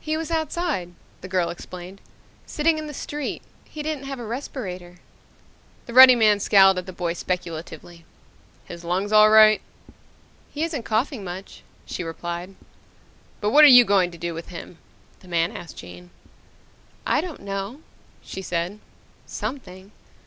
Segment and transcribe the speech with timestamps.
[0.00, 0.92] "He was outside,"
[1.22, 2.02] the girl explained,
[2.44, 3.40] "sitting in the street.
[3.64, 4.96] He didn't have a respirator."
[5.86, 8.04] The ruddy man scowled at the boy speculatively.
[8.66, 9.62] "His lungs all right?"
[10.52, 12.54] "He isn't coughing much," she replied.
[13.40, 14.76] "But what are you going to do with him?"
[15.20, 16.10] the man asked Jane.
[17.06, 17.80] "I don't know,"
[18.22, 18.78] she said.
[19.24, 19.90] "Something.